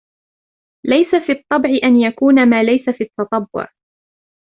[0.85, 3.73] لَيْسَ فِي الطَّبْعِ أَنْ يَكُونَ مَا لَيْسَ فِي التَّطَبُّعِ